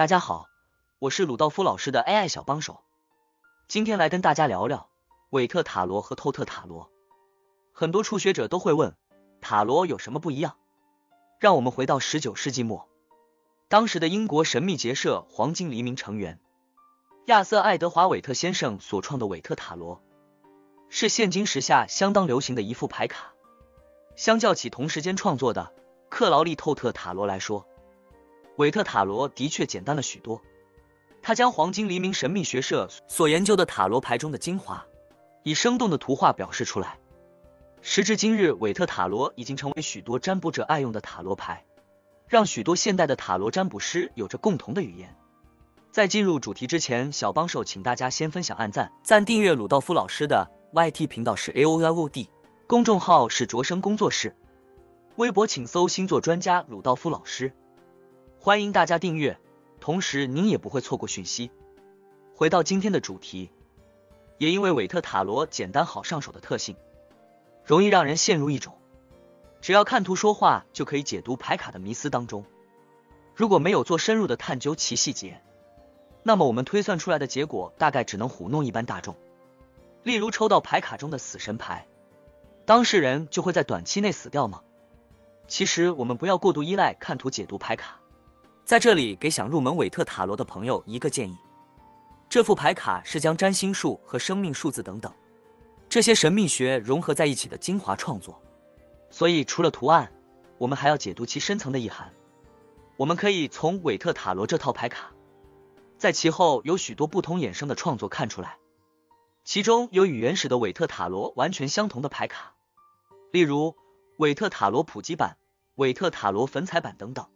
[0.00, 0.48] 大家好，
[0.98, 2.80] 我是鲁道夫老师的 AI 小帮手，
[3.68, 4.88] 今天来跟大家聊聊
[5.28, 6.90] 韦特塔罗和透特塔罗。
[7.74, 8.96] 很多初学者都会问，
[9.42, 10.56] 塔罗有什么不一样？
[11.38, 12.88] 让我们回到十九世纪末，
[13.68, 16.40] 当时的英国神秘结社黄金黎明成员
[17.26, 20.02] 亚瑟爱德华韦特先生所创的韦特塔罗，
[20.88, 23.34] 是现今时下相当流行的一副牌卡。
[24.16, 25.74] 相较起同时间创作的
[26.08, 27.66] 克劳利透特塔罗来说，
[28.60, 30.42] 韦特塔罗的确简单了许多，
[31.22, 34.84] 他将黄金黎明神秘学社所研究的塔罗牌中的精华，
[35.44, 36.98] 以生动的图画表示出来。
[37.80, 41.64] 时至今日，韦特塔罗已经成为许多占卜者爱用的塔罗牌，
[42.28, 45.16] 让许多现代的塔罗占卜师有着共同的语言。
[45.90, 52.28] 在进入主题之前，小帮手请大家先分享、按赞、赞订阅鲁道夫老师的 YT 频道是 AOLOD，
[52.66, 54.36] 公众号是卓生工作室，
[55.16, 57.54] 微博请搜星座专家鲁道夫老师。
[58.42, 59.38] 欢迎大家订阅，
[59.80, 61.50] 同时您也不会错过讯息。
[62.34, 63.50] 回到今天的主题，
[64.38, 66.74] 也因为韦特塔罗简单好上手的特性，
[67.66, 68.78] 容易让人陷入一种
[69.60, 72.46] 只要看图说话就可以解读牌卡的迷思当中。
[73.34, 75.42] 如果没有做深入的探究其细节，
[76.22, 79.16] 那么我们推算出来的结果大概只能唬弄一般大众。
[80.02, 81.86] 例如抽到牌卡中的死神牌，
[82.64, 84.62] 当事人就会在短期内死掉吗？
[85.46, 87.99] 其实我们不要过度依赖看图解读牌卡。
[88.70, 91.36] 在这里给想入门韦特塔罗的朋友一个建议，
[92.28, 95.12] 这副牌卡是将占星术和生命数字等等
[95.88, 98.40] 这些神秘学融合在一起的精华创作，
[99.10, 100.08] 所以除了图案，
[100.56, 102.12] 我们还要解读其深层的意涵。
[102.96, 105.10] 我们可以从韦特塔罗这套牌卡，
[105.98, 108.58] 在其后有许多不同衍生的创作看出来，
[109.42, 112.54] 其中有与原始的韦特塔罗完全相同的牌卡，
[113.32, 113.74] 例如
[114.18, 115.38] 韦特塔罗普及版、
[115.74, 117.26] 韦特塔罗粉彩版等等。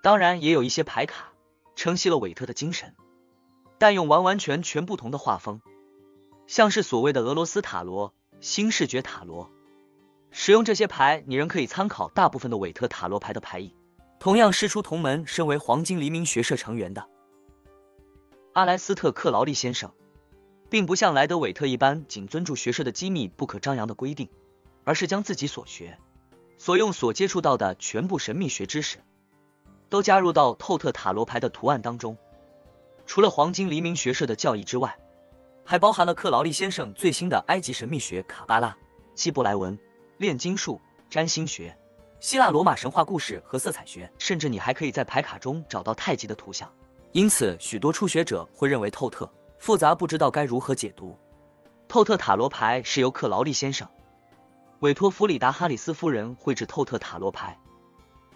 [0.00, 1.32] 当然，也有一些牌卡
[1.74, 2.94] 承袭了韦特的精神，
[3.78, 5.60] 但用完完全全不同的画风，
[6.46, 9.50] 像是所谓的俄罗斯塔罗、新视觉塔罗。
[10.30, 13.74] 使用这些牌，你仍可以参考大部分的韦特塔罗牌的牌意。
[14.20, 17.08] 同样师出同门，身为黄金黎明学社成员的
[18.52, 19.92] 阿莱斯特·克劳利先生，
[20.68, 24.28] 并不像莱德韦特一般仅遵守学社的机密不可张扬的规定，
[24.84, 25.98] 而是将自己所学、
[26.56, 28.98] 所用、所接触到的全部神秘学知识。
[29.88, 32.16] 都加入到透特塔罗牌的图案当中。
[33.06, 34.96] 除了黄金黎明学社的教义之外，
[35.64, 38.76] 还包含了克劳利先生最新的埃及神秘学、卡巴拉、
[39.14, 39.78] 希伯来文、
[40.18, 41.76] 炼金术、占星学、
[42.20, 46.70] 希腊罗马神话故事和色彩学，甚至你还可以在牌卡中找到太极的图像。
[47.12, 51.16] 因此，许多初学者会认为透特复杂，不知道该如何解读。
[51.88, 53.88] 透特塔罗牌是由克劳利先生
[54.80, 57.58] 委托弗里达哈里斯夫人绘制透特塔罗牌。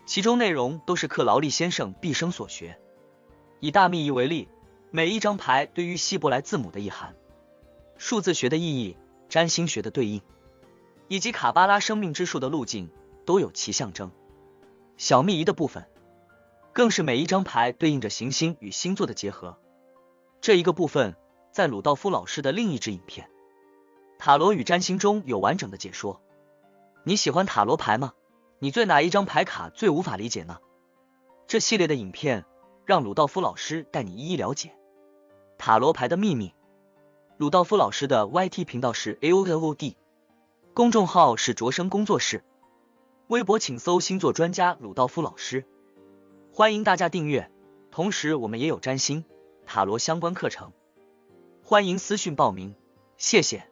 [0.05, 2.79] 其中内容都是克劳利先生毕生所学。
[3.61, 4.49] 以大密仪为例，
[4.91, 7.15] 每一张牌对于希伯来字母的意涵、
[7.97, 8.97] 数字学的意义、
[9.29, 10.21] 占星学的对应，
[11.09, 12.91] 以及卡巴拉生命之树的路径
[13.25, 14.11] 都有其象征。
[14.97, 15.87] 小密仪的部分，
[16.73, 19.59] 更是每一张牌对应着行星与星座的结合。
[20.41, 21.15] 这一个部分
[21.53, 23.27] 在鲁道夫老师的另一支影片
[24.19, 26.21] 《塔罗与占星》中有完整的解说。
[27.05, 28.13] 你喜欢塔罗牌吗？
[28.63, 30.59] 你对哪一张牌卡最无法理解呢？
[31.49, 32.45] 这系列的影片
[32.87, 34.71] 让鲁道夫老师带你一一了解
[35.59, 36.55] 塔罗牌的秘密。
[37.39, 39.97] 鲁道夫老师的 YT 频道是 AOLOD，
[40.75, 42.45] 公众号是卓生工作室，
[43.27, 45.67] 微博请搜星座专家鲁道夫老师。
[46.53, 47.51] 欢迎大家订阅，
[47.91, 49.25] 同时我们也有占星、
[49.67, 50.71] 塔罗相关课程，
[51.65, 52.77] 欢迎私讯报名，
[53.17, 53.72] 谢谢。